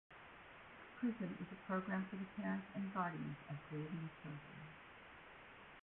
[0.97, 4.65] "Prism" is a program for the parents and guardians of grieving children.